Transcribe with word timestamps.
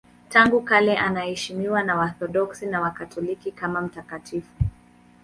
Tangu 0.29 0.61
kale 0.61 0.97
anaheshimiwa 0.97 1.83
na 1.83 1.95
Waorthodoksi 1.95 2.65
na 2.65 2.81
Wakatoliki 2.81 3.51
kama 3.51 3.81
mtakatifu. 3.81 4.61